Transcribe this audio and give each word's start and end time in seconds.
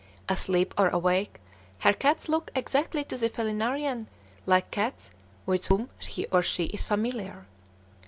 Asleep 0.27 0.73
or 0.79 0.89
awake, 0.89 1.39
her 1.81 1.93
cats 1.93 2.27
look 2.27 2.49
exactly 2.55 3.03
to 3.03 3.17
the 3.17 3.29
"felinarian" 3.29 4.07
like 4.47 4.71
cats 4.71 5.11
with 5.45 5.67
whom 5.67 5.91
he 5.99 6.25
or 6.31 6.41
she 6.41 6.63
is 6.63 6.83
familiar. 6.83 7.45